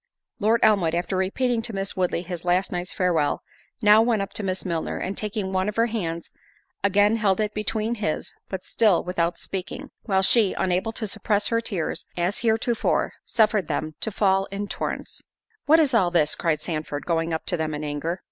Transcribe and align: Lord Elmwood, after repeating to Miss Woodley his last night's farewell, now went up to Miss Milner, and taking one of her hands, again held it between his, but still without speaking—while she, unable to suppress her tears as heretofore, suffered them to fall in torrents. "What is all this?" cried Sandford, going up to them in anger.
Lord 0.39 0.61
Elmwood, 0.63 0.95
after 0.95 1.15
repeating 1.15 1.61
to 1.61 1.73
Miss 1.73 1.95
Woodley 1.95 2.23
his 2.23 2.43
last 2.43 2.71
night's 2.71 2.91
farewell, 2.91 3.43
now 3.83 4.01
went 4.01 4.23
up 4.23 4.33
to 4.33 4.41
Miss 4.41 4.65
Milner, 4.65 4.97
and 4.97 5.15
taking 5.15 5.53
one 5.53 5.69
of 5.69 5.75
her 5.75 5.85
hands, 5.85 6.31
again 6.83 7.17
held 7.17 7.39
it 7.39 7.53
between 7.53 7.93
his, 7.93 8.33
but 8.49 8.65
still 8.65 9.03
without 9.03 9.37
speaking—while 9.37 10.23
she, 10.23 10.53
unable 10.57 10.91
to 10.93 11.05
suppress 11.05 11.49
her 11.49 11.61
tears 11.61 12.07
as 12.17 12.39
heretofore, 12.39 13.13
suffered 13.23 13.67
them 13.67 13.93
to 13.99 14.09
fall 14.11 14.45
in 14.45 14.67
torrents. 14.67 15.21
"What 15.67 15.79
is 15.79 15.93
all 15.93 16.09
this?" 16.09 16.33
cried 16.33 16.61
Sandford, 16.61 17.05
going 17.05 17.31
up 17.31 17.45
to 17.45 17.55
them 17.55 17.75
in 17.75 17.83
anger. 17.83 18.19